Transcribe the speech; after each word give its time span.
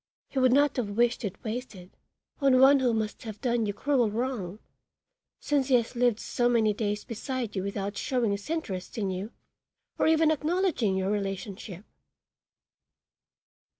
He 0.29 0.39
would 0.39 0.51
not 0.51 0.77
have 0.77 0.89
wished 0.97 1.23
it 1.23 1.35
wasted 1.43 1.91
on 2.39 2.59
one 2.59 2.79
who 2.79 2.91
must 2.91 3.21
have 3.21 3.39
done 3.39 3.67
you 3.67 3.73
cruel 3.73 4.09
wrong, 4.09 4.57
since 5.39 5.67
he 5.67 5.75
has 5.75 5.95
lived 5.95 6.19
so 6.19 6.49
many 6.49 6.73
days 6.73 7.03
beside 7.03 7.55
you 7.55 7.61
without 7.61 7.97
showing 7.97 8.31
his 8.31 8.49
interest 8.49 8.97
in 8.97 9.11
you 9.11 9.31
or 9.99 10.07
even 10.07 10.31
acknowledging 10.31 10.97
your 10.97 11.11
relationship." 11.11 11.85